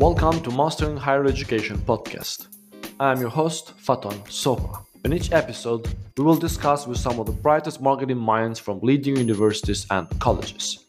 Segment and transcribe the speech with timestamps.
[0.00, 2.46] Welcome to Mastering Higher Education podcast.
[2.98, 4.82] I am your host, Faton Sopa.
[5.04, 9.16] In each episode, we will discuss with some of the brightest marketing minds from leading
[9.16, 10.86] universities and colleges.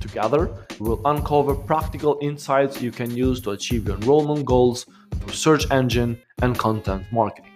[0.00, 4.86] Together, we will uncover practical insights you can use to achieve your enrollment goals
[5.18, 7.50] through search engine and content marketing.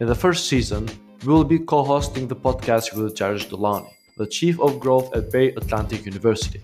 [0.00, 0.88] In the first season,
[1.24, 5.30] we will be co hosting the podcast with George Delani, the Chief of Growth at
[5.30, 6.60] Bay Atlantic University,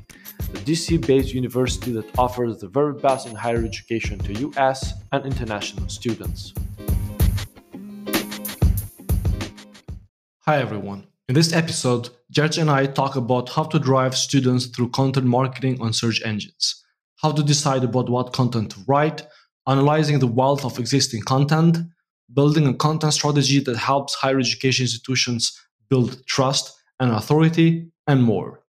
[0.48, 5.24] the DC based university that offers the very best in higher education to US and
[5.24, 6.52] international students.
[10.46, 11.06] Hi, everyone.
[11.28, 15.80] In this episode, George and I talk about how to drive students through content marketing
[15.80, 16.84] on search engines,
[17.22, 19.26] how to decide about what content to write,
[19.66, 21.78] analyzing the wealth of existing content,
[22.32, 28.60] building a content strategy that helps higher education institutions build trust and authority, and more.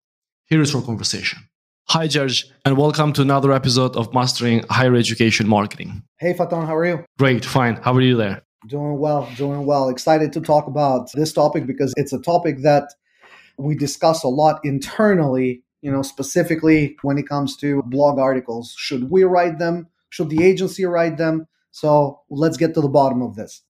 [0.47, 1.50] Here is our conversation.
[1.91, 6.05] Hi, George, and welcome to another episode of Mastering Higher Education Marketing.
[6.21, 7.05] Hey, Faton, how are you?
[7.19, 7.81] Great, fine.
[7.83, 8.43] How are you there?
[8.69, 9.89] Doing well, doing well.
[9.89, 12.85] Excited to talk about this topic because it's a topic that
[13.59, 18.73] we discuss a lot internally, you know, specifically when it comes to blog articles.
[18.79, 19.89] Should we write them?
[20.11, 21.49] Should the agency write them?
[21.73, 23.63] So let's get to the bottom of this.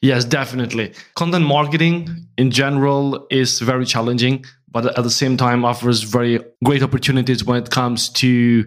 [0.00, 0.94] Yes, definitely.
[1.16, 2.08] Content marketing
[2.38, 7.62] in general is very challenging, but at the same time offers very great opportunities when
[7.62, 8.64] it comes to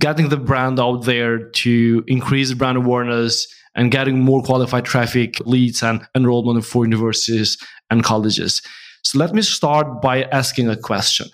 [0.00, 5.82] getting the brand out there to increase brand awareness and getting more qualified traffic leads
[5.82, 7.56] and enrollment for universities
[7.90, 8.62] and colleges.
[9.02, 11.28] So let me start by asking a question.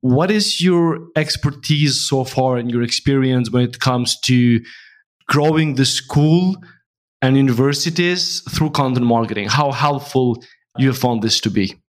[0.00, 4.60] What is your expertise so far and your experience when it comes to
[5.28, 6.56] growing the school
[7.20, 9.48] and universities through content marketing?
[9.48, 10.42] How helpful
[10.76, 11.81] you found this to be?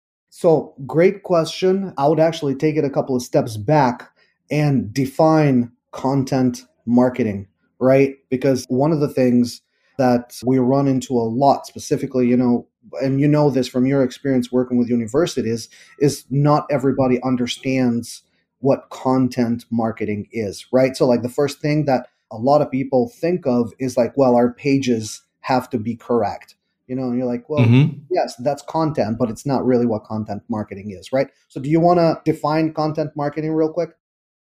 [0.43, 1.95] So, great question.
[1.97, 4.11] I would actually take it a couple of steps back
[4.51, 7.47] and define content marketing,
[7.79, 8.17] right?
[8.29, 9.63] Because one of the things
[9.99, 12.67] that we run into a lot, specifically, you know,
[13.01, 15.69] and you know this from your experience working with universities,
[16.01, 18.25] is not everybody understands
[18.59, 20.97] what content marketing is, right?
[20.97, 24.35] So, like, the first thing that a lot of people think of is like, well,
[24.35, 26.57] our pages have to be correct.
[26.93, 28.01] You know, and you're like, well, mm-hmm.
[28.11, 31.29] yes, that's content, but it's not really what content marketing is, right?
[31.49, 33.93] So, do you want to define content marketing real quick?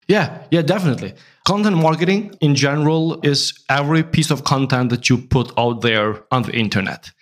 [0.08, 1.14] Yeah, yeah, definitely.
[1.46, 6.42] Content marketing in general is every piece of content that you put out there on
[6.42, 7.12] the internet.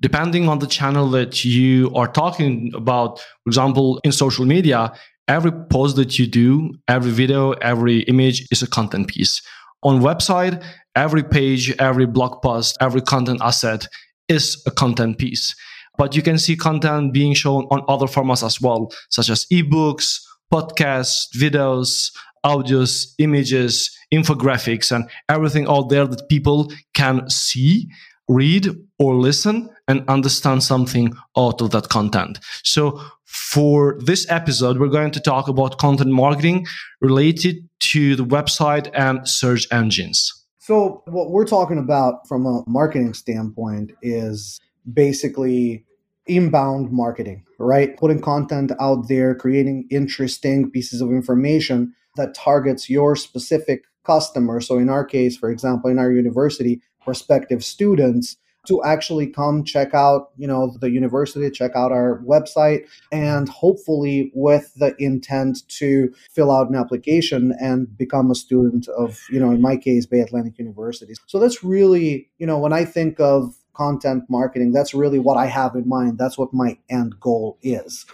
[0.00, 4.92] Depending on the channel that you are talking about, for example, in social media,
[5.28, 9.40] every post that you do, every video, every image is a content piece
[9.82, 10.62] on website,
[10.94, 13.86] every page, every blog post, every content asset
[14.28, 15.54] is a content piece.
[15.96, 20.20] But you can see content being shown on other formats as well, such as ebooks,
[20.52, 22.10] podcasts, videos,
[22.44, 27.88] audios, images, infographics, and everything out there that people can see,
[28.28, 28.68] read,
[28.98, 32.38] or listen and understand something out of that content.
[32.62, 36.66] So for this episode, we're going to talk about content marketing
[37.00, 40.43] related to the website and search engines.
[40.66, 45.84] So, what we're talking about from a marketing standpoint is basically
[46.24, 47.94] inbound marketing, right?
[47.98, 54.58] Putting content out there, creating interesting pieces of information that targets your specific customer.
[54.62, 59.94] So, in our case, for example, in our university, prospective students to actually come check
[59.94, 66.12] out, you know, the university, check out our website, and hopefully with the intent to
[66.32, 70.20] fill out an application and become a student of, you know, in my case, Bay
[70.20, 71.14] Atlantic University.
[71.26, 75.46] So that's really, you know, when I think of content marketing, that's really what I
[75.46, 76.16] have in mind.
[76.16, 78.06] That's what my end goal is.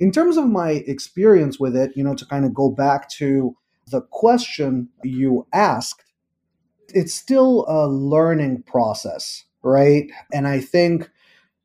[0.00, 3.56] In terms of my experience with it, you know, to kind of go back to
[3.90, 6.02] the question you asked,
[6.88, 10.10] it's still a learning process right?
[10.32, 11.10] And I think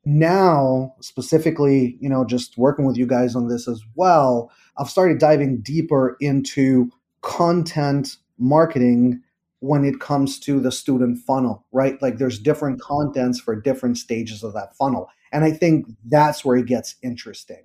[0.04, 5.18] now, specifically, you know, just working with you guys on this as well, I've started
[5.18, 9.22] diving deeper into content marketing
[9.60, 12.00] when it comes to the student funnel, right?
[12.00, 15.08] Like there's different contents for different stages of that funnel.
[15.32, 17.64] And I think that's where it gets interesting.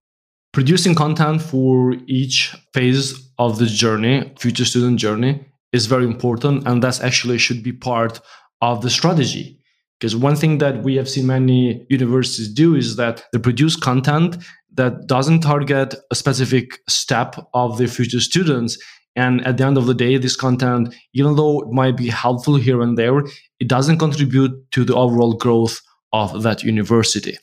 [0.52, 6.68] Producing content for each phase of the journey, future student journey, is very important.
[6.68, 8.20] And that's actually should be part
[8.62, 9.62] of the strategy
[10.06, 14.38] because one thing that we have seen many universities do is that they produce content
[14.76, 18.78] that doesn't target a specific step of their future students.
[19.16, 22.56] And at the end of the day, this content, even though it might be helpful
[22.56, 23.18] here and there,
[23.60, 25.82] it doesn't contribute to the overall growth
[26.14, 27.36] of that university.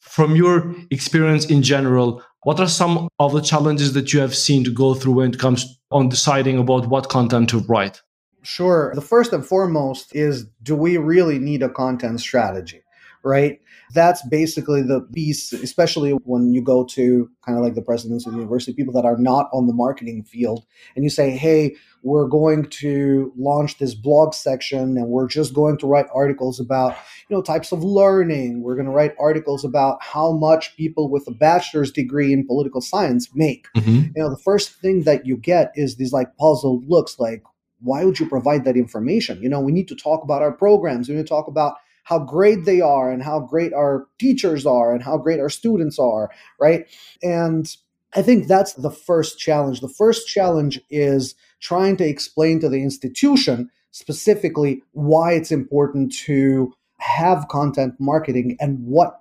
[0.00, 4.64] From your experience in general, what are some of the challenges that you have seen
[4.64, 8.00] to go through when it comes on deciding about what content to write?
[8.48, 8.92] Sure.
[8.94, 12.80] The first and foremost is do we really need a content strategy?
[13.22, 13.60] Right?
[13.92, 18.32] That's basically the piece, especially when you go to kind of like the presidents of
[18.32, 20.64] the university, people that are not on the marketing field,
[20.94, 25.76] and you say, hey, we're going to launch this blog section and we're just going
[25.78, 26.96] to write articles about
[27.28, 31.26] you know types of learning we're going to write articles about how much people with
[31.26, 34.12] a bachelor's degree in political science make mm-hmm.
[34.14, 37.42] you know the first thing that you get is these like puzzled looks like
[37.80, 41.08] why would you provide that information you know we need to talk about our programs
[41.08, 41.74] we need to talk about
[42.08, 45.98] how great they are and how great our teachers are and how great our students
[45.98, 46.86] are, right?
[47.22, 47.70] And
[48.14, 49.80] I think that's the first challenge.
[49.80, 56.72] The first challenge is trying to explain to the institution specifically why it's important to
[56.96, 59.20] have content marketing and what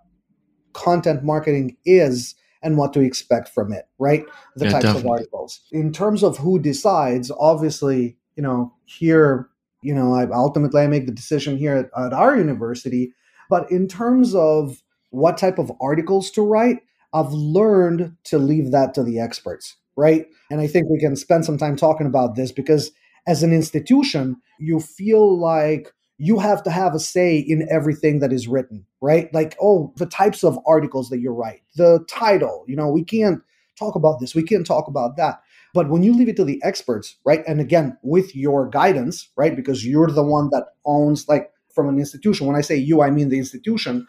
[0.72, 4.24] content marketing is and what to expect from it, right?
[4.56, 5.10] The yeah, types definitely.
[5.10, 5.60] of articles.
[5.74, 9.50] In terms of who decides, obviously, you know, here
[9.82, 13.14] you know, I ultimately I make the decision here at, at our university.
[13.50, 16.80] But in terms of what type of articles to write,
[17.14, 20.26] I've learned to leave that to the experts, right?
[20.52, 22.92] And I think we can spend some time talking about this because
[23.28, 28.34] as an institution, you feel like you have to have a say in everything that
[28.34, 29.34] is written, right?
[29.34, 33.42] Like, oh, the types of articles that you write, the title, you know, we can't
[33.78, 35.42] talk about this, we can't talk about that.
[35.78, 37.44] But when you leave it to the experts, right?
[37.48, 39.56] And again, with your guidance, right?
[39.56, 42.48] Because you're the one that owns, like from an institution.
[42.48, 44.08] When I say you, I mean the institution.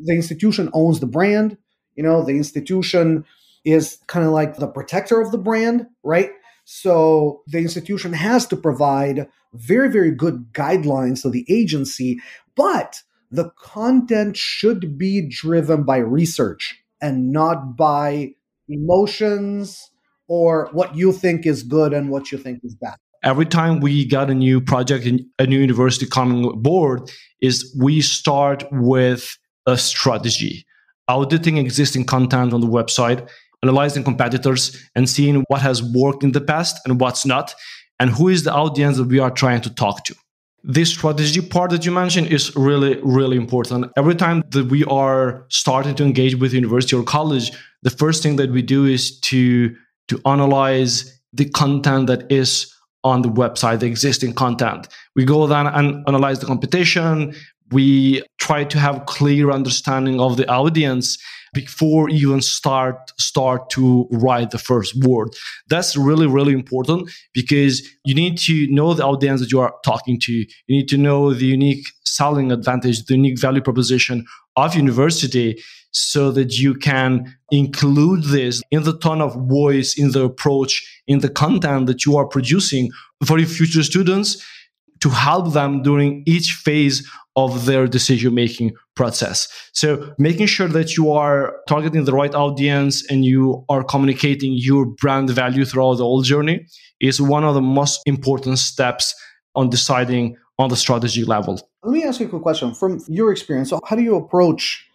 [0.00, 1.56] The institution owns the brand.
[1.94, 3.24] You know, the institution
[3.64, 6.32] is kind of like the protector of the brand, right?
[6.64, 12.18] So the institution has to provide very, very good guidelines to the agency,
[12.56, 18.34] but the content should be driven by research and not by
[18.68, 19.90] emotions
[20.28, 22.96] or what you think is good and what you think is bad?
[23.22, 25.06] Every time we got a new project,
[25.38, 27.10] a new university coming board,
[27.40, 29.36] is we start with
[29.66, 30.66] a strategy,
[31.08, 33.26] auditing existing content on the website,
[33.62, 37.54] analyzing competitors, and seeing what has worked in the past and what's not,
[37.98, 40.14] and who is the audience that we are trying to talk to
[40.64, 45.44] this strategy part that you mentioned is really really important every time that we are
[45.50, 49.76] starting to engage with university or college the first thing that we do is to
[50.08, 52.72] to analyze the content that is
[53.02, 54.88] on the website, the existing content.
[55.14, 57.34] We go then and analyze the competition.
[57.70, 61.18] We try to have clear understanding of the audience
[61.52, 65.28] before even start start to write the first word.
[65.68, 70.18] That's really really important because you need to know the audience that you are talking
[70.20, 70.32] to.
[70.32, 74.26] You need to know the unique selling advantage, the unique value proposition
[74.56, 75.62] of university
[75.94, 81.20] so that you can include this in the tone of voice, in the approach, in
[81.20, 82.90] the content that you are producing
[83.24, 84.44] for your future students
[85.00, 89.48] to help them during each phase of their decision making process.
[89.72, 94.86] So, making sure that you are targeting the right audience and you are communicating your
[94.86, 96.66] brand value throughout the whole journey
[97.00, 99.14] is one of the most important steps
[99.54, 101.60] on deciding on the strategy level.
[101.82, 103.70] Let me ask you a quick question from your experience.
[103.70, 104.86] So, how do you approach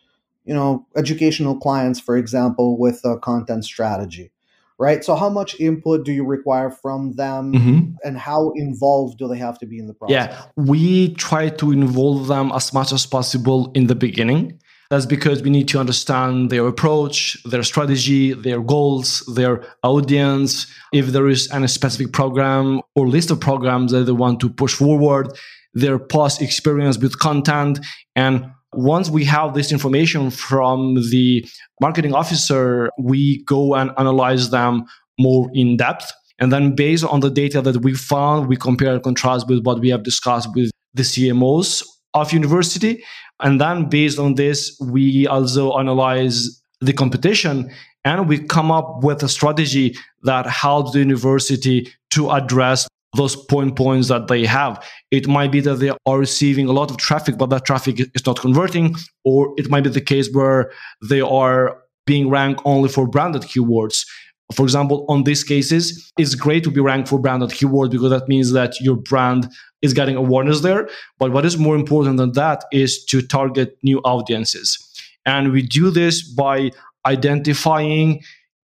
[0.49, 4.31] you know, educational clients, for example, with a content strategy,
[4.79, 5.03] right?
[5.03, 7.79] So, how much input do you require from them, mm-hmm.
[8.03, 10.15] and how involved do they have to be in the process?
[10.15, 14.59] Yeah, we try to involve them as much as possible in the beginning.
[14.89, 21.09] That's because we need to understand their approach, their strategy, their goals, their audience, if
[21.09, 25.27] there is any specific program or list of programs that they want to push forward,
[25.75, 27.77] their past experience with content,
[28.15, 31.45] and once we have this information from the
[31.81, 34.85] marketing officer, we go and analyze them
[35.19, 36.11] more in depth.
[36.39, 39.79] And then based on the data that we found, we compare and contrast with what
[39.79, 41.83] we have discussed with the CMOs
[42.13, 43.03] of university.
[43.41, 47.71] And then based on this, we also analyze the competition
[48.05, 53.75] and we come up with a strategy that helps the university to address those point
[53.75, 54.83] points that they have.
[55.11, 58.25] It might be that they are receiving a lot of traffic, but that traffic is
[58.25, 60.71] not converting, or it might be the case where
[61.09, 64.05] they are being ranked only for branded keywords.
[64.53, 68.27] For example, on these cases, it's great to be ranked for branded keywords because that
[68.27, 69.47] means that your brand
[69.81, 70.89] is getting awareness there.
[71.19, 74.77] But what is more important than that is to target new audiences.
[75.25, 76.71] And we do this by
[77.05, 78.21] identifying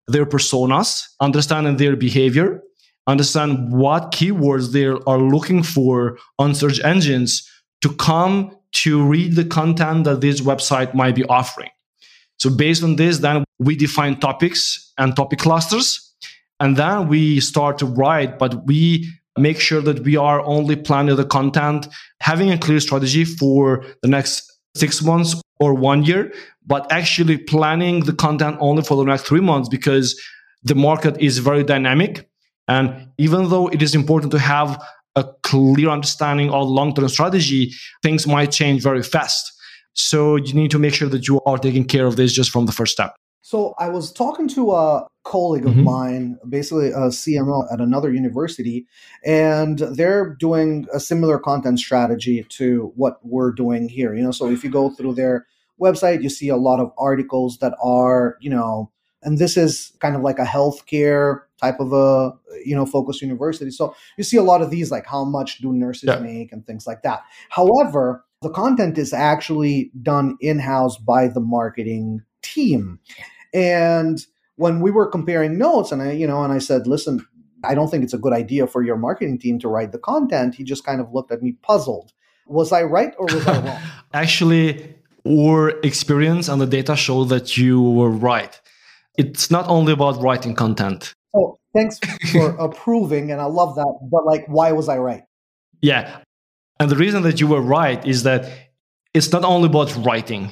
[0.08, 2.62] their personas, understanding their behavior,
[3.08, 7.50] understand what keywords they are looking for on search engines
[7.82, 11.70] to come to read the content that this website might be offering.
[12.38, 16.14] So based on this, then we define topics and topic clusters.
[16.60, 21.16] And then we start to write, but we make sure that we are only planning
[21.16, 21.88] the content,
[22.22, 26.34] having a clear strategy for the next six months or one year,
[26.66, 30.20] but actually planning the content only for the next three months because
[30.64, 32.30] the market is very dynamic.
[32.68, 34.82] And even though it is important to have
[35.16, 37.72] a clear understanding of long term strategy,
[38.04, 39.52] things might change very fast.
[39.94, 42.66] So you need to make sure that you are taking care of this just from
[42.66, 43.16] the first step.
[43.42, 45.84] So I was talking to a colleague of mm-hmm.
[45.84, 48.88] mine, basically a CMO at another university,
[49.24, 54.16] and they're doing a similar content strategy to what we're doing here.
[54.16, 55.46] You know, so if you go through their
[55.80, 58.92] website, you see a lot of articles that are, you know,
[59.26, 62.32] and this is kind of like a healthcare type of a
[62.64, 65.74] you know focused university so you see a lot of these like how much do
[65.74, 66.20] nurses yeah.
[66.20, 72.22] make and things like that however the content is actually done in-house by the marketing
[72.42, 73.00] team
[73.54, 74.26] and
[74.58, 77.26] when we were comparing notes, and I, you know, and I said, listen,
[77.64, 80.56] I don't think it's a good idea for your marketing team to write the content.
[80.56, 82.14] He just kind of looked at me puzzled.
[82.48, 83.82] Was I right or was I wrong?
[84.14, 84.96] Actually,
[85.28, 88.60] our experience and the data show that you were right.
[89.18, 91.14] It's not only about writing content.
[91.36, 92.00] Oh, thanks
[92.32, 93.94] for approving, and I love that.
[94.12, 95.24] But like, why was I right?
[95.82, 96.20] Yeah,
[96.80, 98.50] and the reason that you were right is that
[99.14, 100.52] it's not only about writing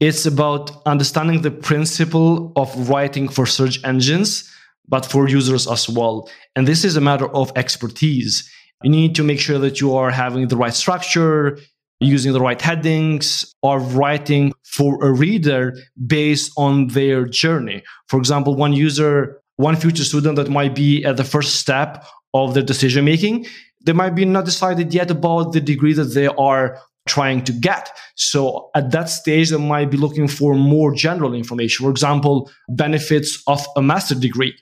[0.00, 4.50] it's about understanding the principle of writing for search engines,
[4.88, 6.28] but for users as well.
[6.56, 8.50] And this is a matter of expertise.
[8.82, 11.58] You need to make sure that you are having the right structure,
[12.00, 15.76] using the right headings, or writing for a reader
[16.06, 17.82] based on their journey.
[18.08, 22.54] For example, one user, one future student that might be at the first step of
[22.54, 23.46] their decision making,
[23.84, 27.90] they might be not decided yet about the degree that they are trying to get.
[28.14, 31.84] So at that stage, they might be looking for more general information.
[31.84, 34.54] For example, benefits of a master degree.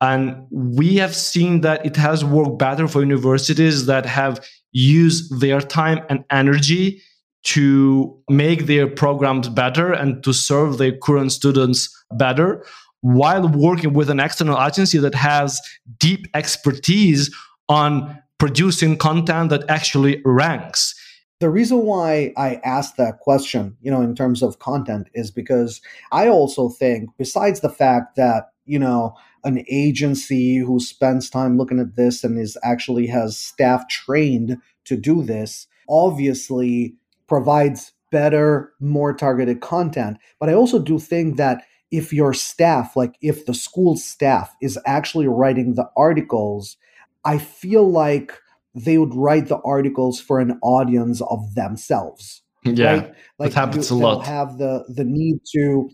[0.00, 5.60] And we have seen that it has worked better for universities that have used their
[5.60, 7.02] time and energy
[7.42, 12.64] to make their programs better and to serve their current students better
[13.00, 15.60] while working with an external agency that has
[15.98, 17.34] deep expertise
[17.68, 20.94] on producing content that actually ranks.
[21.40, 25.80] The reason why I asked that question, you know, in terms of content is because
[26.12, 31.80] I also think, besides the fact that, you know, an agency who spends time looking
[31.80, 36.94] at this and is actually has staff trained to do this, obviously
[37.26, 40.18] provides better, more targeted content.
[40.38, 44.78] But I also do think that if your staff, like if the school staff is
[44.86, 46.76] actually writing the articles,
[47.24, 48.32] I feel like
[48.74, 52.42] they would write the articles for an audience of themselves.
[52.64, 53.14] Yeah, right?
[53.38, 54.26] like that happens you, a lot.
[54.26, 55.90] Have the the need to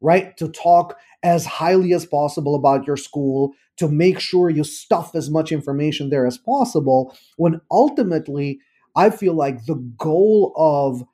[0.00, 5.14] right to talk as highly as possible about your school to make sure you stuff
[5.14, 7.16] as much information there as possible.
[7.36, 8.60] When ultimately,
[8.96, 11.04] I feel like the goal of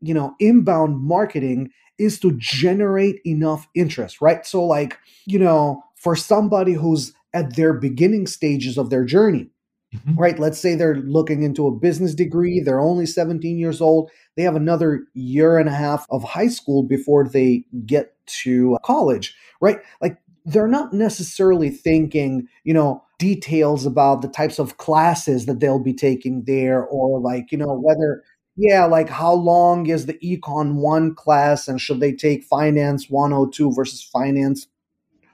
[0.00, 4.46] you know inbound marketing is to generate enough interest, right?
[4.46, 9.48] So, like you know, for somebody who's at their beginning stages of their journey
[9.94, 10.14] Mm-hmm.
[10.14, 10.38] Right.
[10.38, 12.60] Let's say they're looking into a business degree.
[12.60, 14.10] They're only 17 years old.
[14.36, 19.34] They have another year and a half of high school before they get to college.
[19.60, 19.80] Right.
[20.00, 25.82] Like they're not necessarily thinking, you know, details about the types of classes that they'll
[25.82, 28.22] be taking there or like, you know, whether
[28.56, 33.72] yeah, like how long is the econ 1 class and should they take finance 102
[33.74, 34.66] versus finance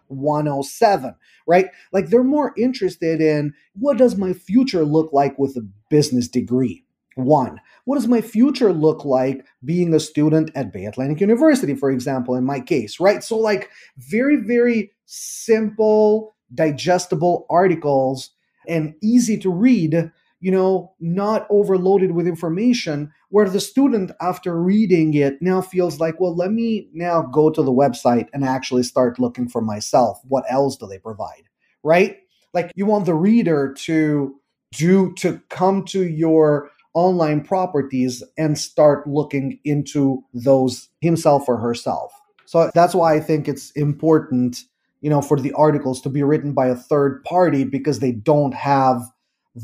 [0.08, 1.14] 107
[1.46, 1.68] right?
[1.92, 6.84] Like they're more interested in what does my future look like with a business degree?
[7.14, 11.90] One what does my future look like being a student at bay atlantic university for
[11.90, 13.24] example in my case right?
[13.24, 18.30] So like very very simple digestible articles
[18.68, 20.12] and easy to read
[20.46, 26.20] you know, not overloaded with information, where the student, after reading it, now feels like,
[26.20, 30.20] well, let me now go to the website and actually start looking for myself.
[30.28, 31.48] What else do they provide?
[31.82, 32.18] Right?
[32.54, 34.36] Like you want the reader to
[34.70, 42.12] do to come to your online properties and start looking into those himself or herself.
[42.44, 44.62] So that's why I think it's important,
[45.00, 48.54] you know, for the articles to be written by a third party because they don't
[48.54, 49.02] have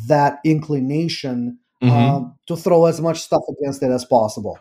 [0.08, 1.94] that inclination mm-hmm.
[1.94, 4.58] um, to throw as much stuff against it as possible.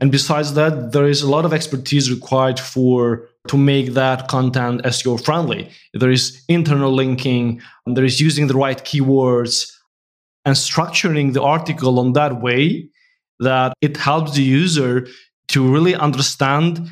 [0.00, 4.82] And besides that, there is a lot of expertise required for to make that content
[4.82, 5.70] SEO friendly.
[5.92, 9.70] There is internal linking, there is using the right keywords
[10.44, 12.88] and structuring the article on that way
[13.40, 15.06] that it helps the user
[15.48, 16.88] to really understand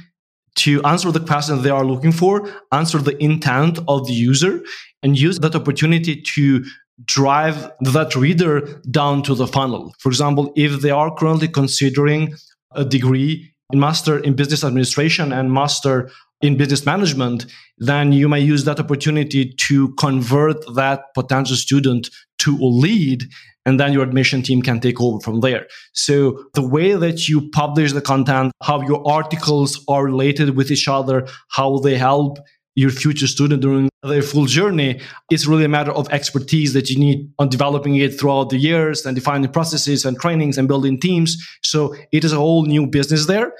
[0.56, 4.60] to answer the question they are looking for, answer the intent of the user,
[5.02, 6.64] and use that opportunity to
[7.04, 9.94] drive that reader down to the funnel.
[9.98, 12.34] For example, if they are currently considering
[12.72, 17.46] a degree in master in business administration and master in business management,
[17.78, 23.24] then you may use that opportunity to convert that potential student to a lead
[23.66, 25.66] and then your admission team can take over from there.
[25.92, 30.88] So the way that you publish the content, how your articles are related with each
[30.88, 32.38] other, how they help
[32.76, 35.00] your future student during their full journey
[35.30, 39.04] is really a matter of expertise that you need on developing it throughout the years
[39.04, 41.36] and defining processes and trainings and building teams.
[41.62, 43.52] So it is a whole new business there.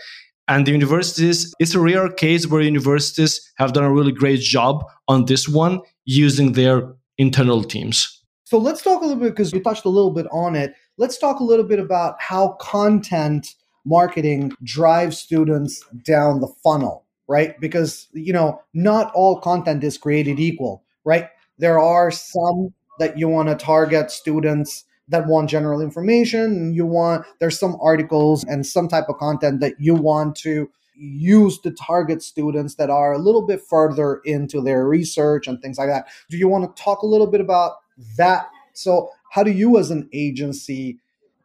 [0.47, 4.85] And the universities, it's a rare case where universities have done a really great job
[5.07, 8.23] on this one using their internal teams.
[8.45, 10.73] So let's talk a little bit because you touched a little bit on it.
[10.97, 13.55] Let's talk a little bit about how content
[13.85, 17.61] marketing drives students down the funnel, right?
[17.61, 21.29] Because, you know, not all content is created equal, right?
[21.59, 27.25] There are some that you want to target students that want general information you want
[27.41, 32.23] there's some articles and some type of content that you want to use to target
[32.23, 36.37] students that are a little bit further into their research and things like that do
[36.37, 37.77] you want to talk a little bit about
[38.17, 40.99] that so how do you as an agency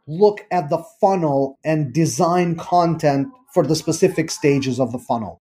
[0.08, 5.43] look at the funnel and design content for the specific stages of the funnel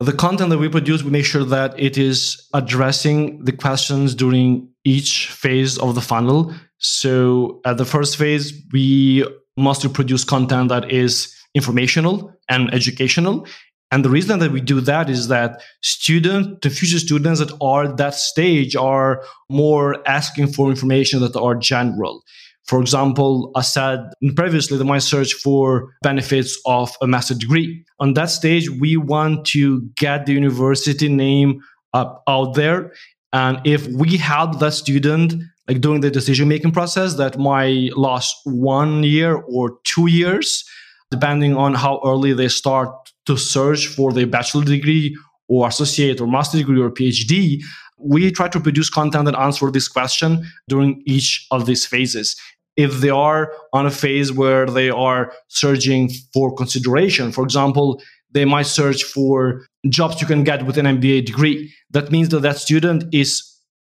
[0.00, 4.68] the content that we produce we make sure that it is addressing the questions during
[4.84, 9.26] each phase of the funnel so at the first phase, we
[9.56, 13.46] mostly produce content that is informational and educational.
[13.90, 17.84] And the reason that we do that is that students, the future students that are
[17.84, 22.22] at that stage are more asking for information that are general.
[22.68, 24.00] For example, I said
[24.36, 27.84] previously that my search for benefits of a master degree.
[27.98, 31.60] On that stage, we want to get the university name
[31.94, 32.92] up out there.
[33.32, 38.34] And if we help that student like during the decision making process that might last
[38.44, 40.64] one year or two years,
[41.10, 42.90] depending on how early they start
[43.26, 45.16] to search for their bachelor degree
[45.48, 47.62] or associate or master degree or PhD.
[47.98, 52.36] We try to produce content that answer this question during each of these phases.
[52.78, 58.44] If they are on a phase where they are searching for consideration, for example, they
[58.44, 61.74] might search for jobs you can get with an MBA degree.
[61.90, 63.42] That means that that student is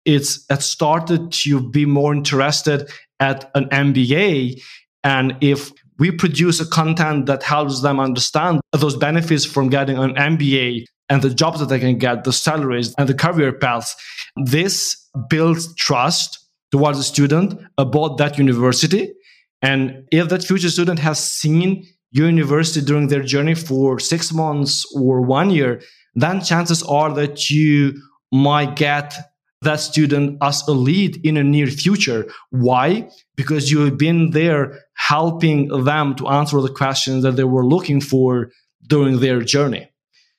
[0.06, 4.62] it's it started to be more interested at an MBA.
[5.04, 10.16] And if we produce a content that helps them understand those benefits from getting an
[10.16, 13.96] MBA and the jobs that they can get, the salaries and the career paths,
[14.46, 14.96] this
[15.30, 19.14] builds trust towards a student about that university.
[19.62, 24.86] And if that future student has seen your university during their journey for six months
[24.96, 25.82] or one year,
[26.16, 27.94] then chances are that you
[28.32, 29.14] might get
[29.62, 32.28] that student as a lead in a near future.
[32.52, 33.10] Why?
[33.36, 38.02] Because you have been there helping them to answer the questions that they were looking
[38.02, 38.52] for
[38.88, 39.90] during their journey.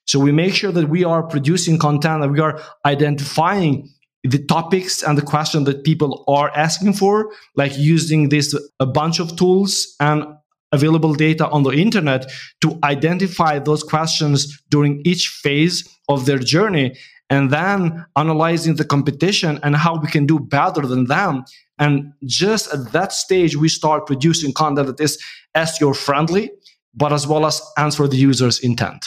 [0.07, 3.91] So we make sure that we are producing content, that we are identifying
[4.25, 9.21] the topics and the question that people are asking for, like using this a bunch
[9.21, 10.25] of tools and
[10.73, 16.95] available data on the internet to identify those questions during each phase of their journey
[17.31, 21.45] and then analyzing the competition and how we can do better than them.
[21.79, 25.23] And just at that stage, we start producing content that is
[25.57, 26.51] SEO friendly,
[26.95, 29.07] but as well as answer the user's intent.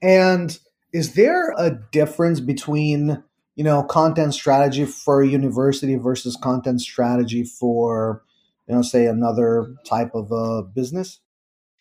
[0.00, 0.58] And
[0.92, 3.22] is there a difference between
[3.54, 8.22] you know content strategy for a university versus content strategy for
[8.68, 11.20] you know say another type of a business?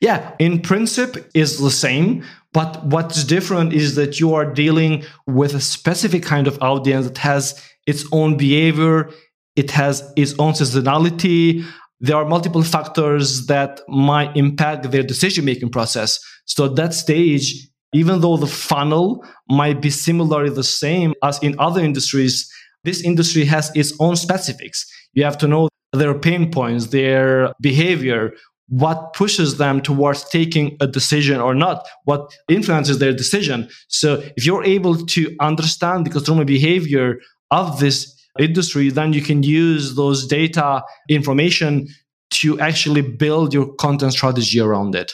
[0.01, 5.53] Yeah, in principle is the same, but what's different is that you are dealing with
[5.53, 9.11] a specific kind of audience that has its own behavior,
[9.55, 11.63] it has its own seasonality.
[11.99, 16.19] There are multiple factors that might impact their decision making process.
[16.45, 21.55] So at that stage, even though the funnel might be similarly the same as in
[21.59, 22.49] other industries,
[22.83, 24.85] this industry has its own specifics.
[25.13, 28.31] You have to know their pain points, their behavior,
[28.69, 33.67] what pushes them towards taking a decision or not, what influences their decision.
[33.89, 37.19] So if you're able to understand the consumer behavior
[37.51, 41.89] of this industry, then you can use those data information
[42.29, 45.11] to actually build your content strategy around it.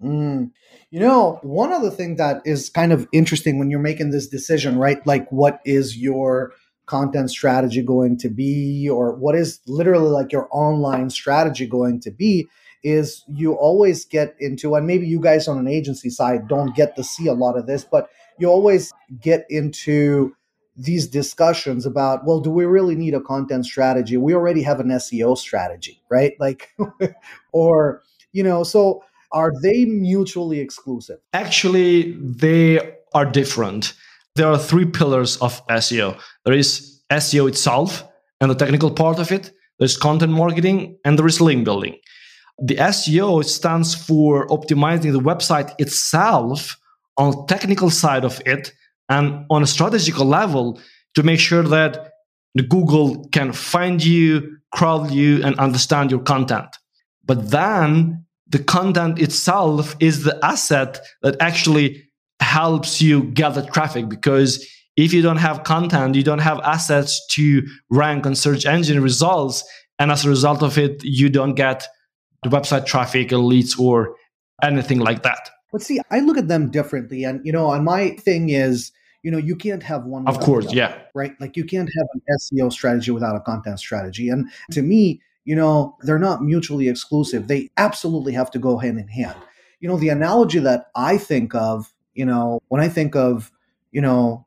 [0.00, 0.52] Mm.
[0.90, 4.78] You know, one other thing that is kind of interesting when you're making this decision,
[4.78, 5.04] right?
[5.06, 6.52] Like, what is your
[6.86, 12.10] content strategy going to be, or what is literally like your online strategy going to
[12.10, 12.48] be?
[12.86, 16.94] is you always get into, and maybe you guys on an agency side don't get
[16.94, 20.36] to see a lot of this, but you always get into
[20.76, 24.16] these discussions about, well, do we really need a content strategy?
[24.16, 26.34] We already have an SEO strategy, right?
[26.38, 26.76] Like,
[27.52, 29.02] or, you know, so
[29.36, 31.18] are they mutually exclusive?
[31.32, 33.92] Actually, they are different.
[34.34, 38.04] There are three pillars of SEO there is SEO itself
[38.40, 41.96] and the technical part of it, there's content marketing, and there is link building.
[42.62, 46.76] The SEO stands for optimizing the website itself
[47.18, 48.72] on technical side of it
[49.08, 50.80] and on a strategical level
[51.14, 52.12] to make sure that
[52.68, 56.68] Google can find you, crawl you, and understand your content.
[57.24, 62.08] But then the content itself is the asset that actually
[62.40, 67.66] helps you gather traffic because if you don't have content, you don't have assets to
[67.90, 69.64] rank on search engine results.
[69.98, 71.86] And as a result of it, you don't get
[72.42, 74.16] the website traffic or leads or
[74.62, 75.50] anything like that.
[75.72, 77.24] But see, I look at them differently.
[77.24, 80.26] And, you know, and my thing is, you know, you can't have one.
[80.26, 80.96] Of course, yeah.
[81.14, 81.32] Right.
[81.40, 84.28] Like you can't have an SEO strategy without a content strategy.
[84.28, 87.46] And to me, you know, they're not mutually exclusive.
[87.46, 89.38] They absolutely have to go hand in hand.
[89.80, 93.52] You know, the analogy that I think of, you know, when I think of,
[93.92, 94.44] you know,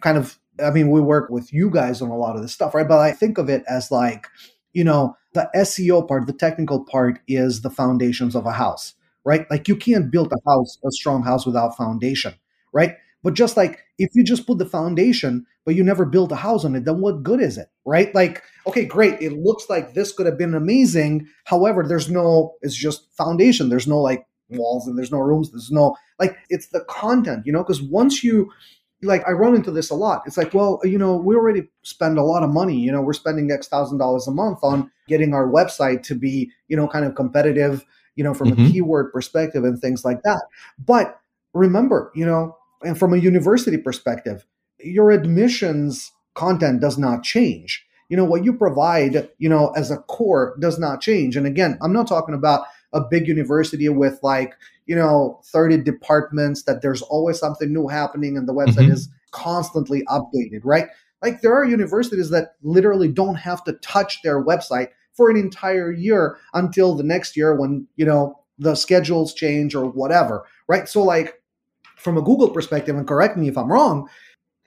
[0.00, 2.74] kind of, I mean, we work with you guys on a lot of this stuff,
[2.74, 2.88] right?
[2.88, 4.26] But I think of it as like,
[4.72, 9.48] you know, the SEO part, the technical part is the foundations of a house, right?
[9.48, 12.34] Like you can't build a house, a strong house without foundation,
[12.72, 12.96] right?
[13.26, 16.64] But just like if you just put the foundation, but you never build a house
[16.64, 18.14] on it, then what good is it, right?
[18.14, 19.20] Like, okay, great.
[19.20, 21.26] It looks like this could have been amazing.
[21.42, 23.68] However, there's no, it's just foundation.
[23.68, 25.50] There's no like walls and there's no rooms.
[25.50, 28.48] There's no, like, it's the content, you know, because once you,
[29.02, 30.22] like I run into this a lot.
[30.24, 32.78] It's like, well, you know, we already spend a lot of money.
[32.78, 36.52] You know, we're spending X thousand dollars a month on getting our website to be,
[36.68, 37.84] you know, kind of competitive,
[38.14, 38.66] you know, from mm-hmm.
[38.66, 40.42] a keyword perspective and things like that.
[40.78, 41.18] But
[41.54, 44.46] remember, you know, and from a university perspective,
[44.80, 47.84] your admissions content does not change.
[48.08, 51.36] You know, what you provide, you know, as a core does not change.
[51.36, 54.54] And again, I'm not talking about a big university with like,
[54.86, 58.92] you know 30 departments that there's always something new happening and the website mm-hmm.
[58.92, 60.86] is constantly updated right
[61.22, 65.92] like there are universities that literally don't have to touch their website for an entire
[65.92, 71.02] year until the next year when you know the schedules change or whatever right so
[71.02, 71.42] like
[71.96, 74.08] from a google perspective and correct me if i'm wrong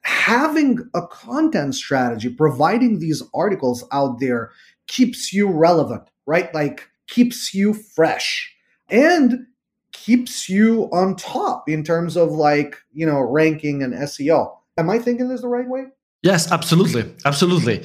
[0.02, 4.52] having a content strategy providing these articles out there
[4.88, 8.54] keeps you relevant right like keeps you fresh
[8.90, 9.46] and
[9.92, 14.56] keeps you on top in terms of like, you know, ranking and SEO.
[14.78, 15.86] Am I thinking this the right way?
[16.24, 17.14] Yes, absolutely.
[17.26, 17.84] Absolutely.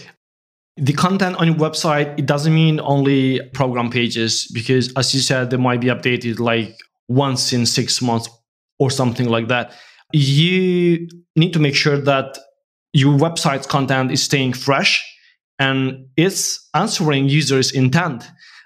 [0.77, 5.51] The content on your website, it doesn't mean only program pages because as you said,
[5.51, 6.77] they might be updated like
[7.09, 8.29] once in six months
[8.79, 9.73] or something like that.
[10.13, 12.39] You need to make sure that
[12.93, 15.03] your website's content is staying fresh
[15.59, 18.25] and it's answering users' intent.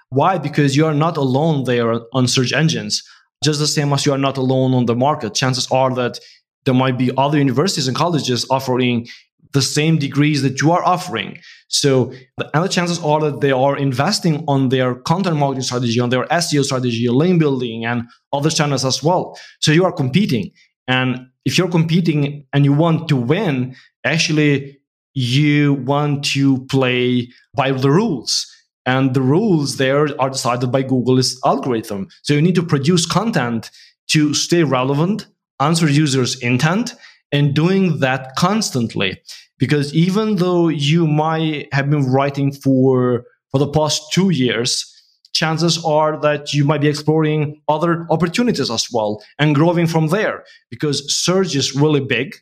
[0.09, 0.37] Why?
[0.37, 3.03] Because you are not alone there on search engines
[3.43, 5.33] just the same as you are not alone on the market.
[5.33, 6.19] Chances are that
[6.65, 9.07] there might be other universities and colleges offering
[9.51, 11.39] the same degrees that you are offering.
[11.67, 12.11] So,
[12.53, 16.25] and the chances are that they are investing on their content marketing strategy, on their
[16.25, 19.37] SEO strategy, link building, and other channels as well.
[19.59, 20.51] So you are competing.
[20.87, 24.79] And if you're competing and you want to win, actually,
[25.13, 28.47] you want to play by the rules
[28.89, 32.07] and the rules there are decided by Google's algorithm.
[32.23, 33.69] So you need to produce content
[34.09, 35.27] to stay relevant,
[35.59, 36.95] answer users' intent,
[37.31, 39.21] and doing that constantly.
[39.57, 44.85] Because even though you might have been writing for for the past two years,
[45.33, 50.43] chances are that you might be exploring other opportunities as well and growing from there.
[50.69, 52.35] Because search is really big.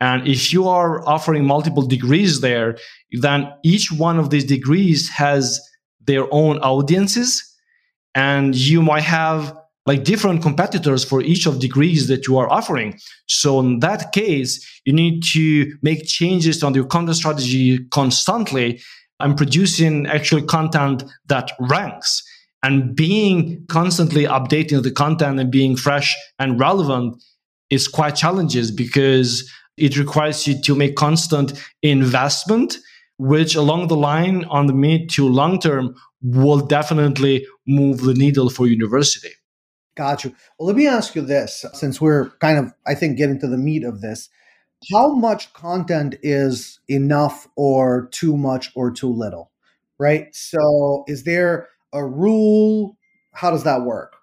[0.00, 2.76] And if you are offering multiple degrees there,
[3.12, 5.60] then each one of these degrees has
[6.06, 7.54] their own audiences
[8.14, 12.98] and you might have like different competitors for each of degrees that you are offering
[13.26, 18.80] so in that case you need to make changes on your content strategy constantly
[19.20, 22.22] and producing actual content that ranks
[22.62, 27.22] and being constantly updating the content and being fresh and relevant
[27.70, 32.78] is quite challenges because it requires you to make constant investment
[33.18, 38.48] which along the line on the mid to long term will definitely move the needle
[38.48, 39.30] for university.
[39.94, 40.34] Got you.
[40.58, 43.56] Well, let me ask you this since we're kind of, I think, getting to the
[43.56, 44.28] meat of this.
[44.92, 49.50] How much content is enough or too much or too little?
[49.98, 50.34] Right.
[50.34, 52.96] So, is there a rule?
[53.32, 54.16] How does that work?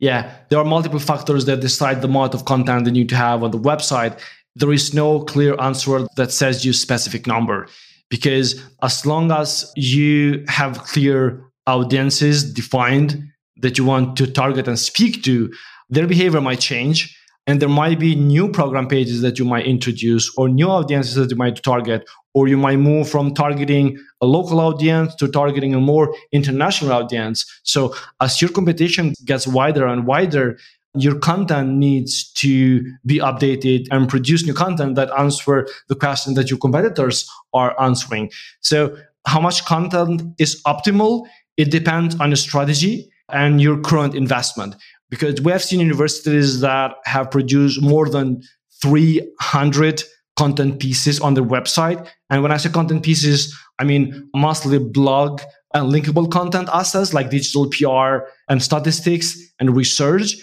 [0.00, 3.42] Yeah, there are multiple factors that decide the amount of content you need to have
[3.42, 4.18] on the website.
[4.56, 7.68] there is no clear answer that says you specific number
[8.08, 14.78] because as long as you have clear audiences defined that you want to target and
[14.78, 15.52] speak to,
[15.88, 17.16] their behavior might change.
[17.46, 21.30] And there might be new program pages that you might introduce or new audiences that
[21.30, 25.80] you might target, or you might move from targeting a local audience to targeting a
[25.80, 27.44] more international audience.
[27.64, 30.58] So as your competition gets wider and wider,
[30.94, 36.50] your content needs to be updated and produce new content that answer the question that
[36.50, 38.30] your competitors are answering.
[38.60, 38.96] So
[39.26, 41.26] how much content is optimal?
[41.56, 44.76] It depends on your strategy and your current investment.
[45.08, 48.42] Because we have seen universities that have produced more than
[48.82, 50.02] 300
[50.36, 52.08] content pieces on their website.
[52.30, 55.42] And when I say content pieces, I mean mostly blog
[55.74, 60.36] and linkable content assets like digital PR and statistics and research.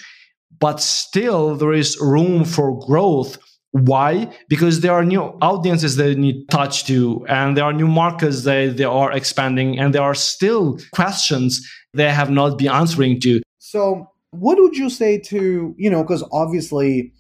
[0.60, 3.38] But still, there is room for growth.
[3.72, 4.34] Why?
[4.50, 8.78] Because there are new audiences that need touch to, and there are new markets that
[8.78, 13.42] they are expanding, and there are still questions they have not been answering to.
[13.60, 17.14] So, what would you say to, you know, because obviously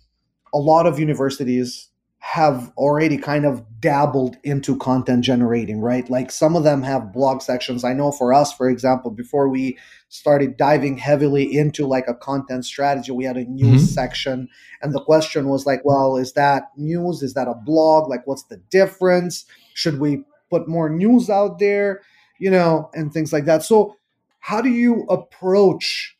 [0.54, 1.90] a lot of universities
[2.32, 6.10] have already kind of dabbled into content generating, right?
[6.10, 7.86] Like some of them have blog sections.
[7.86, 9.78] I know for us, for example, before we
[10.10, 13.86] started diving heavily into like a content strategy, we had a news mm-hmm.
[13.86, 14.50] section.
[14.82, 17.24] And the question was like, well, is that news?
[17.24, 18.10] Is that a blog?
[18.10, 19.46] Like, what's the difference?
[19.74, 22.02] Should we put more news out there?
[22.40, 23.64] You know, and things like that.
[23.64, 23.96] So,
[24.42, 26.17] how do you approach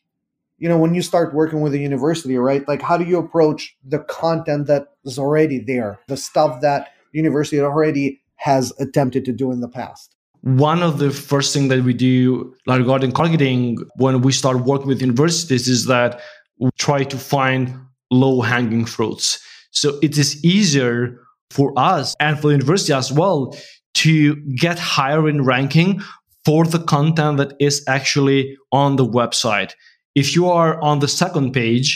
[0.58, 3.76] you know when you start working with a university right like how do you approach
[3.84, 9.50] the content that is already there the stuff that university already has attempted to do
[9.52, 14.20] in the past one of the first things that we do like regarding targeting when
[14.20, 16.20] we start working with universities is that
[16.58, 17.74] we try to find
[18.10, 19.40] low hanging fruits
[19.70, 23.56] so it is easier for us and for the university as well
[23.94, 26.00] to get higher in ranking
[26.44, 29.72] for the content that is actually on the website.
[30.18, 31.88] If you are on the second page,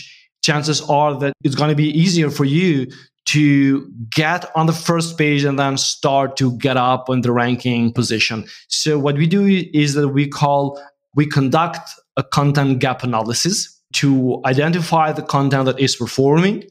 [0.45, 2.87] chances are that it's going to be easier for you
[3.25, 7.93] to get on the first page and then start to get up in the ranking
[7.93, 8.45] position.
[8.69, 10.81] So what we do is that we call
[11.17, 16.63] we conduct a content gap analysis to identify the content that is performing,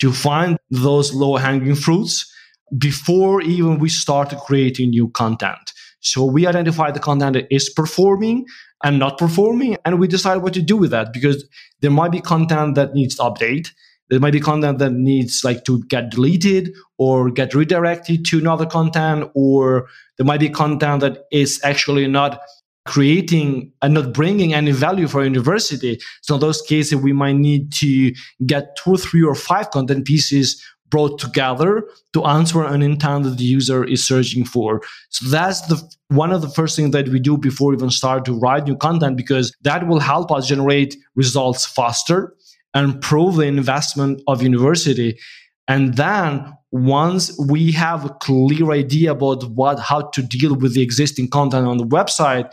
[0.00, 2.32] to find those low hanging fruits
[2.78, 5.72] before even we start creating new content.
[6.00, 8.46] So we identify the content that is performing
[8.84, 11.48] and not performing, and we decide what to do with that because
[11.80, 13.70] there might be content that needs to update.
[14.08, 18.66] There might be content that needs like to get deleted or get redirected to another
[18.66, 22.40] content, or there might be content that is actually not
[22.86, 25.98] creating and not bringing any value for university.
[26.22, 28.12] So in those cases, we might need to
[28.46, 33.44] get two, three, or five content pieces brought together to answer an intent that the
[33.44, 34.82] user is searching for.
[35.10, 38.38] So that's the one of the first things that we do before even start to
[38.38, 42.34] write new content because that will help us generate results faster
[42.74, 45.18] and prove the investment of university.
[45.66, 50.82] And then once we have a clear idea about what how to deal with the
[50.82, 52.52] existing content on the website,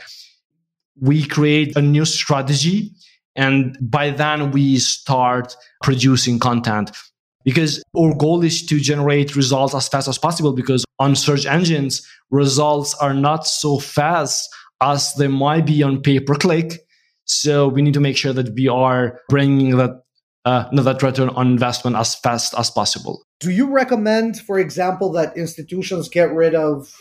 [0.99, 2.91] we create a new strategy
[3.35, 6.91] and by then we start producing content
[7.43, 12.07] because our goal is to generate results as fast as possible because on search engines
[12.31, 14.49] results are not so fast
[14.81, 16.83] as they might be on pay per click
[17.25, 20.03] so we need to make sure that we are bringing that
[20.45, 23.23] uh, that return on investment as fast as possible.
[23.39, 26.93] Do you recommend for example that institutions get rid of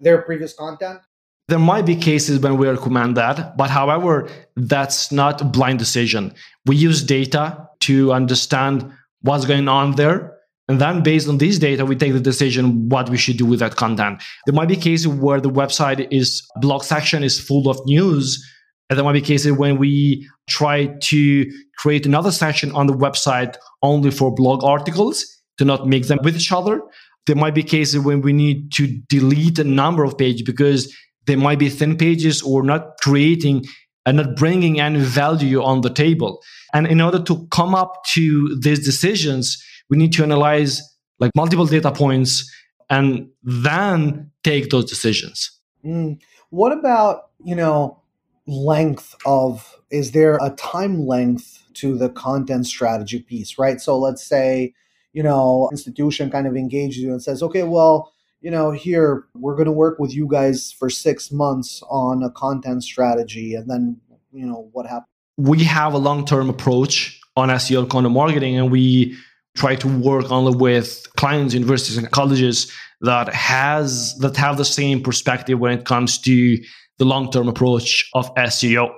[0.00, 1.00] their previous content?
[1.48, 6.34] There might be cases when we recommend that, but however, that's not a blind decision.
[6.66, 10.34] We use data to understand what's going on there.
[10.68, 13.60] And then based on these data, we take the decision what we should do with
[13.60, 14.22] that content.
[14.44, 18.44] There might be cases where the website is blog section is full of news.
[18.90, 23.56] And there might be cases when we try to create another section on the website
[23.82, 25.24] only for blog articles
[25.56, 26.82] to not mix them with each other.
[27.26, 30.94] There might be cases when we need to delete a number of pages because
[31.26, 33.64] there might be thin pages or not creating
[34.08, 36.42] and not bringing any value on the table.
[36.72, 40.80] And in order to come up to these decisions, we need to analyze
[41.18, 42.50] like multiple data points
[42.88, 45.50] and then take those decisions.
[45.84, 46.18] Mm.
[46.48, 48.00] What about, you know,
[48.46, 53.78] length of is there a time length to the content strategy piece, right?
[53.78, 54.72] So let's say,
[55.12, 59.56] you know, institution kind of engages you and says, okay, well, you know, here we're
[59.56, 64.00] going to work with you guys for six months on a content strategy, and then
[64.32, 69.16] you know what happens we have a long-term approach on SEO content marketing and we
[69.56, 72.70] try to work only with clients, universities, and colleges
[73.00, 76.58] that has that have the same perspective when it comes to
[76.98, 78.92] the long-term approach of SEO.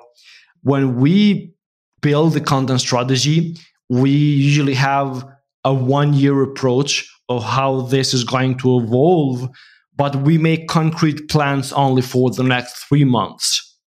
[0.62, 1.54] When we
[2.00, 3.56] build the content strategy,
[3.90, 5.26] we usually have
[5.64, 9.48] a one-year approach of how this is going to evolve,
[9.96, 13.78] but we make concrete plans only for the next three months.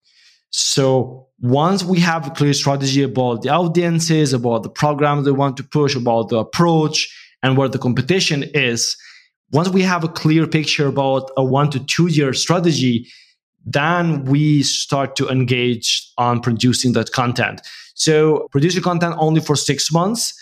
[0.49, 5.57] So once we have a clear strategy about the audiences, about the programs they want
[5.57, 8.95] to push, about the approach, and where the competition is,
[9.51, 13.07] once we have a clear picture about a one to two year strategy,
[13.65, 17.61] then we start to engage on producing that content.
[17.93, 20.33] So producing content only for six months,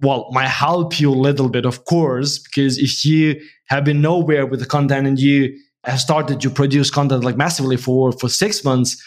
[0.00, 4.46] well, might help you a little bit, of course, because if you have been nowhere
[4.46, 8.64] with the content and you have started to produce content like massively for, for six
[8.64, 9.02] months,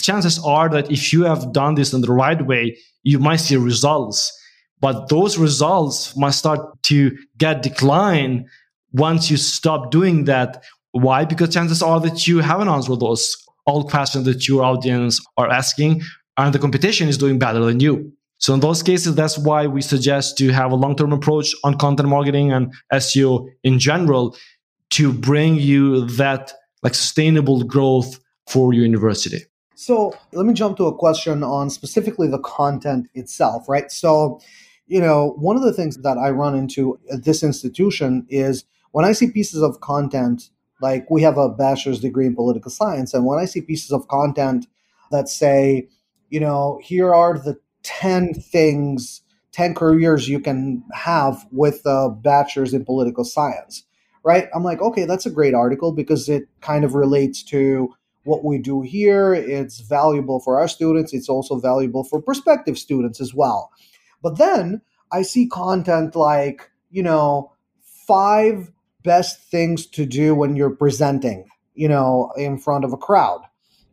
[0.00, 3.56] chances are that if you have done this in the right way, you might see
[3.56, 4.32] results.
[4.80, 8.46] But those results must start to get decline
[8.92, 10.62] once you stop doing that.
[10.92, 11.24] Why?
[11.24, 13.36] Because chances are that you haven't answered those
[13.66, 16.02] all questions that your audience are asking,
[16.38, 18.12] and the competition is doing better than you.
[18.38, 22.08] So in those cases, that's why we suggest to have a long-term approach on content
[22.08, 24.36] marketing and SEO in general
[24.90, 29.44] to bring you that like sustainable growth for your university.
[29.74, 33.90] So let me jump to a question on specifically the content itself, right?
[33.92, 34.40] So,
[34.86, 39.04] you know, one of the things that I run into at this institution is when
[39.04, 43.24] I see pieces of content, like we have a bachelor's degree in political science, and
[43.24, 44.66] when I see pieces of content
[45.10, 45.88] that say,
[46.30, 49.22] you know, here are the 10 things,
[49.52, 53.84] 10 careers you can have with a bachelor's in political science,
[54.22, 54.48] right?
[54.54, 58.58] I'm like, okay, that's a great article because it kind of relates to what we
[58.58, 59.32] do here.
[59.32, 63.70] It's valuable for our students, it's also valuable for prospective students as well.
[64.22, 67.52] But then I see content like, you know,
[68.06, 68.70] five
[69.02, 73.40] best things to do when you're presenting, you know, in front of a crowd,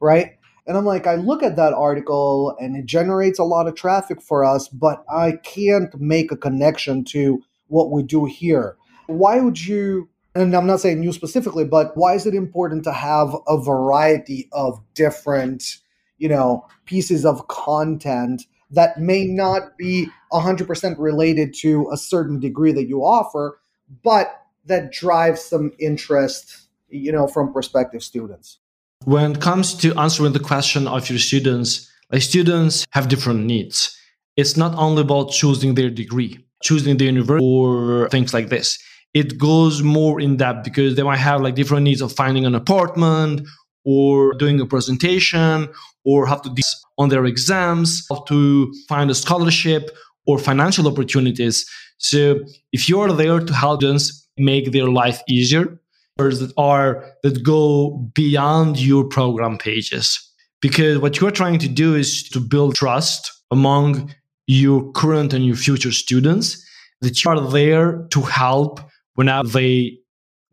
[0.02, 0.34] right?
[0.67, 4.21] And I'm like, I look at that article and it generates a lot of traffic
[4.21, 8.75] for us, but I can't make a connection to what we do here.
[9.08, 12.93] Why would you, and I'm not saying you specifically, but why is it important to
[12.93, 15.78] have a variety of different,
[16.17, 22.71] you know, pieces of content that may not be 100% related to a certain degree
[22.71, 23.60] that you offer,
[24.04, 28.58] but that drives some interest, you know, from prospective students?
[29.06, 33.96] When it comes to answering the question of your students, like students have different needs.
[34.36, 38.80] It's not only about choosing their degree, choosing the university or things like this.
[39.13, 42.56] It goes more in depth because they might have like different needs of finding an
[42.56, 43.48] apartment
[43.86, 45.70] or doing a presentation
[46.04, 46.63] or have to do
[46.98, 51.70] on their exams, how to find a scholarship or financial opportunities.
[52.00, 52.39] So
[52.72, 55.80] if you're there to help students make their life easier,
[56.17, 60.19] that are that go beyond your program pages
[60.62, 64.13] because what you're trying to do is to build trust among
[64.47, 66.65] your current and your future students
[67.01, 68.80] that you are there to help
[69.15, 69.97] whenever they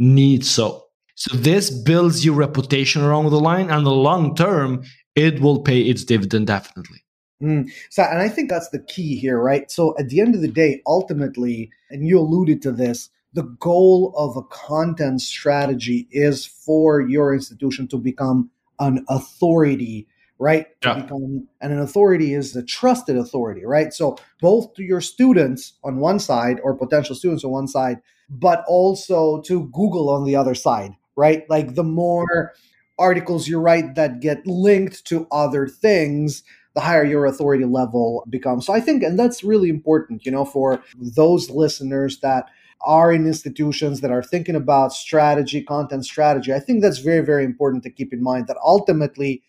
[0.01, 4.83] need so so this builds your reputation along the line and the long term
[5.15, 6.99] it will pay its dividend definitely
[7.41, 7.69] Mm.
[7.91, 9.69] So, and I think that's the key here, right?
[9.69, 14.13] So, at the end of the day, ultimately, and you alluded to this, the goal
[14.17, 20.07] of a content strategy is for your institution to become an authority
[20.39, 20.67] right?
[20.83, 20.95] Yeah.
[20.95, 23.93] become and an authority is a trusted authority right?
[23.93, 28.65] So both to your students on one side or potential students on one side but
[28.67, 31.49] also to google on the other side right?
[31.49, 32.55] Like the more
[32.99, 36.43] articles you write that get linked to other things
[36.75, 38.67] the higher your authority level becomes.
[38.67, 42.49] So i think and that's really important you know for those listeners that
[42.85, 47.45] are in institutions that are thinking about strategy, content strategy, I think that's very, very
[47.45, 49.43] important to keep in mind that ultimately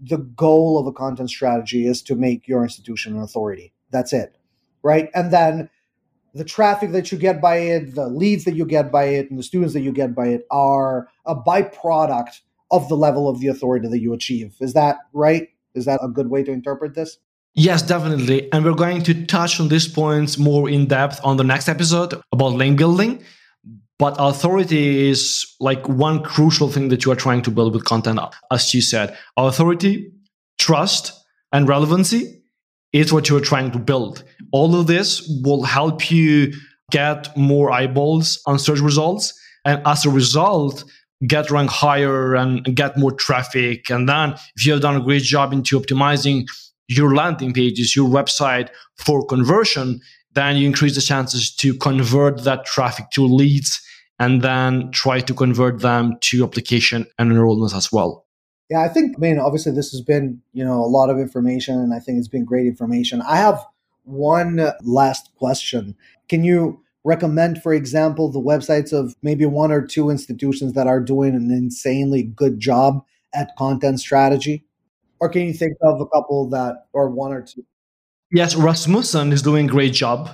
[0.00, 3.72] the goal of a content strategy is to make your institution an authority.
[3.90, 4.36] That's it.
[4.82, 5.10] Right.
[5.14, 5.70] And then
[6.34, 9.38] the traffic that you get by it, the leads that you get by it, and
[9.38, 12.40] the students that you get by it are a byproduct
[12.70, 14.54] of the level of the authority that you achieve.
[14.60, 15.48] Is that right?
[15.74, 17.18] Is that a good way to interpret this?
[17.58, 18.52] Yes, definitely.
[18.52, 22.20] And we're going to touch on these points more in depth on the next episode
[22.30, 23.24] about link building.
[23.98, 28.20] But authority is like one crucial thing that you are trying to build with content.
[28.52, 30.12] As you said, authority,
[30.58, 31.12] trust,
[31.50, 32.42] and relevancy
[32.92, 34.22] is what you're trying to build.
[34.52, 36.52] All of this will help you
[36.90, 39.32] get more eyeballs on search results.
[39.64, 40.84] And as a result,
[41.26, 43.88] get ranked higher and get more traffic.
[43.90, 46.44] And then if you have done a great job into optimizing
[46.88, 50.00] your landing pages, your website for conversion,
[50.34, 53.80] then you increase the chances to convert that traffic to leads
[54.18, 58.24] and then try to convert them to application and enrollments as well.
[58.70, 61.78] Yeah, I think, I mean, obviously this has been, you know, a lot of information
[61.78, 63.22] and I think it's been great information.
[63.22, 63.64] I have
[64.04, 65.96] one last question.
[66.28, 71.00] Can you recommend, for example, the websites of maybe one or two institutions that are
[71.00, 74.65] doing an insanely good job at content strategy?
[75.20, 77.64] Or can you think of a couple that, or one or two?
[78.30, 80.28] Yes, Rasmussen is doing a great job.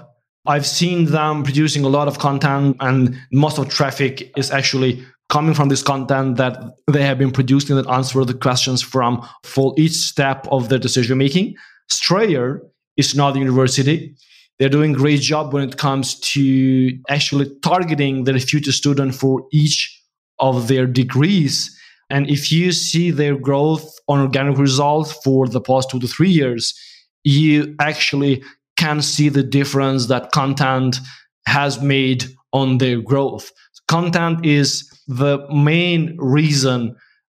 [0.47, 5.55] I've seen them producing a lot of content, and most of traffic is actually coming
[5.55, 6.59] from this content that
[6.91, 11.17] they have been producing that answer the questions from for each step of their decision
[11.19, 11.55] making.
[11.89, 12.61] Strayer
[12.97, 14.15] is not a university.
[14.59, 19.47] They're doing a great job when it comes to actually targeting the future student for
[19.53, 20.03] each
[20.39, 21.77] of their degrees.
[22.13, 26.29] And if you see their growth on organic results for the past two to three
[26.29, 26.79] years,
[27.25, 28.45] you actually
[28.77, 30.99] can see the difference that content
[31.47, 33.51] has made on their growth.
[33.89, 36.95] Content is the main reason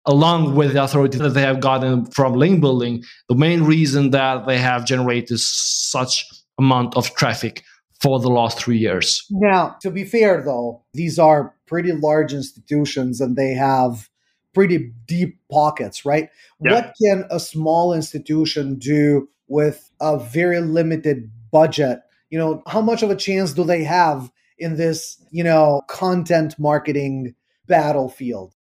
[0.08, 4.46] along with the authority that they have gotten from link building, the main reason that
[4.46, 6.26] they have generated such
[6.60, 7.64] amount of traffic
[8.02, 9.26] for the last three years.
[9.32, 14.10] Now, to be fair though, these are pretty large institutions and they have
[14.56, 16.30] pretty deep pockets, right?
[16.62, 16.74] Yeah.
[16.74, 22.00] What can a small institution do with a very limited budget?
[22.32, 26.58] You know, how much of a chance do they have in this, you know, content
[26.58, 27.36] marketing
[27.68, 28.54] battlefield?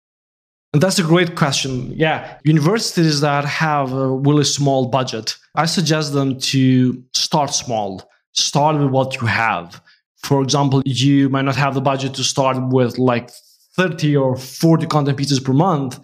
[0.72, 1.93] That's a great question.
[1.93, 8.11] Yeah, universities that have a really small budget, I suggest them to start small.
[8.32, 9.82] Start with what you have.
[10.16, 13.30] For example, you might not have the budget to start with like
[13.77, 15.99] 30 or 40 content pieces per month.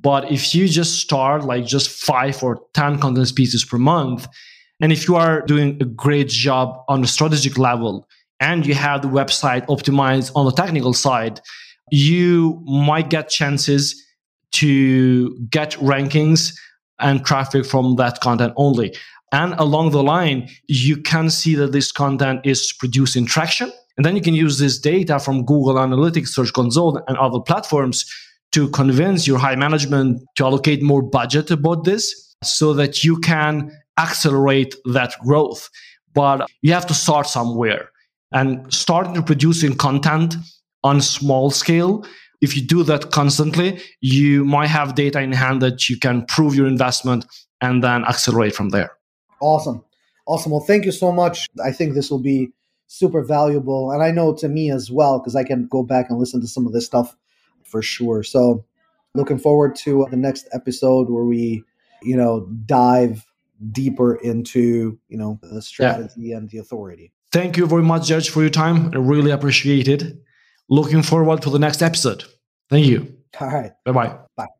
[0.00, 4.28] But if you just start like just five or 10 content pieces per month,
[4.80, 8.06] and if you are doing a great job on the strategic level
[8.38, 11.40] and you have the website optimized on the technical side,
[11.90, 14.04] you might get chances
[14.52, 16.54] to get rankings
[17.00, 18.94] and traffic from that content only.
[19.32, 23.72] And along the line, you can see that this content is producing traction.
[23.98, 28.10] And then you can use this data from Google Analytics, Search Console, and other platforms
[28.52, 33.70] to convince your high management to allocate more budget about this so that you can
[33.98, 35.68] accelerate that growth.
[36.14, 37.90] But you have to start somewhere
[38.32, 40.36] and starting producing content
[40.82, 42.06] on small scale
[42.40, 46.54] if you do that constantly, you might have data in hand that you can prove
[46.54, 47.26] your investment
[47.60, 48.92] and then accelerate from there.
[49.40, 49.84] Awesome.
[50.26, 50.52] Awesome.
[50.52, 51.46] Well, thank you so much.
[51.64, 52.52] I think this will be
[52.88, 53.92] super valuable.
[53.92, 56.48] And I know to me as well, because I can go back and listen to
[56.48, 57.16] some of this stuff
[57.62, 58.22] for sure.
[58.22, 58.64] So,
[59.14, 61.62] looking forward to the next episode where we,
[62.02, 63.24] you know, dive
[63.72, 66.36] deeper into, you know, the strategy yeah.
[66.36, 67.12] and the authority.
[67.32, 68.90] Thank you very much, Gjergj, for your time.
[68.94, 70.02] I really appreciate it
[70.68, 72.24] looking forward to the next episode.
[72.70, 73.14] Thank you.
[73.40, 73.72] All right.
[73.84, 74.18] Bye-bye.
[74.36, 74.57] Bye.